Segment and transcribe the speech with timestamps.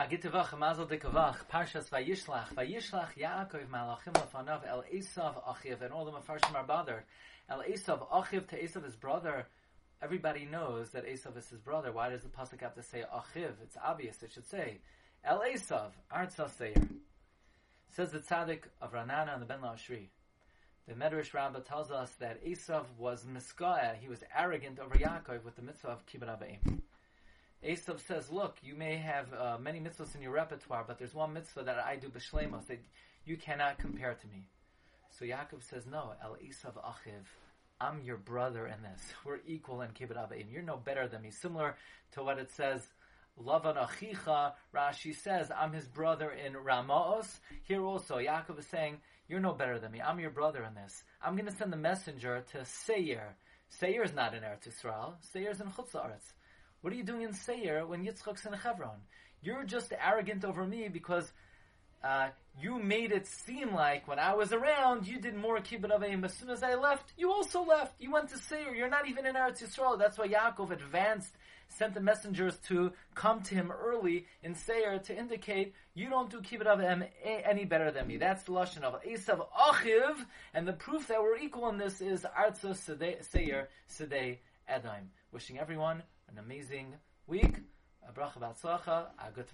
[0.00, 6.10] Agitavach Mazel Dekavach Parshas Vayishlach Vayishlach Yaakov Malachim Lefanav El Esav Achiv and all the
[6.10, 7.02] mafarshim are bothered.
[7.50, 9.46] El Esav Achiv to Esav his brother.
[10.00, 11.92] Everybody knows that Esav is his brother.
[11.92, 13.52] Why does the pasuk have to say Achiv?
[13.62, 14.22] It's obvious.
[14.22, 14.78] It should say
[15.22, 16.80] El Esav Artsa Seir.
[17.90, 20.06] Says the tzaddik of Ranana and the Ben Lashri.
[20.88, 23.96] The Medrash Rabbah tells us that Esav was miskaya.
[24.00, 26.80] He was arrogant over Yaakov with the mitzvah of kibbut Avim.
[27.66, 31.34] Esav says, look, you may have uh, many mitzvahs in your repertoire, but there's one
[31.34, 32.80] mitzvah that I do b'shlemos that
[33.26, 34.46] you cannot compare to me.
[35.10, 37.26] So Yaakov says, no, El Esav Achiv,
[37.78, 39.02] I'm your brother in this.
[39.24, 40.50] We're equal in Kibbut Avim.
[40.50, 41.30] You're no better than me.
[41.30, 41.76] Similar
[42.12, 42.82] to what it says,
[43.38, 47.40] Lavan Achicha, Rashi says, I'm his brother in Ramaos.
[47.64, 50.00] Here also, Yaakov is saying, you're no better than me.
[50.00, 51.04] I'm your brother in this.
[51.22, 53.36] I'm going to send the messenger to Seir.
[53.68, 55.14] Seir is not in Eretz Yisrael.
[55.32, 56.32] Seir is in Chutz La'aretz.
[56.80, 59.00] What are you doing in Seir when Yitzchak's in Hebron?
[59.42, 61.30] You're just arrogant over me because
[62.02, 66.24] uh, you made it seem like when I was around, you did more kibbut avim.
[66.24, 68.00] As soon as I left, you also left.
[68.00, 68.74] You went to Seir.
[68.74, 69.98] You're not even in Eretz Yisrael.
[69.98, 71.36] That's why Yaakov advanced,
[71.68, 76.40] sent the messengers to come to him early in Seir to indicate you don't do
[76.40, 78.16] kibbut avim any better than me.
[78.16, 80.16] That's the lashon of Esav Achiv,
[80.54, 84.38] and the proof that we're equal in this is Arza Seir Sedei
[84.70, 85.10] Edaim.
[85.32, 86.94] Wishing everyone an amazing
[87.26, 87.56] week.
[88.08, 89.48] A bracha b'atzlacha, a good